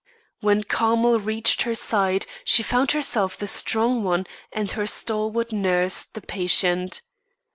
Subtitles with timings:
[0.39, 6.05] When Carmel reached her side, she found herself the strong one and her stalwart nurse
[6.05, 7.01] the patient.